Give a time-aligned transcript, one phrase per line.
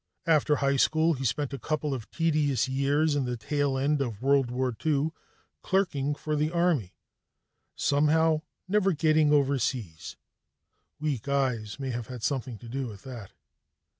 [0.25, 4.19] After high school, he spent a couple of tedious years in the tail end of
[4.19, 5.11] World War II
[5.61, 6.95] clerking for the Army,
[7.75, 10.17] somehow never getting overseas;
[10.99, 13.33] weak eyes may have had something to do with that.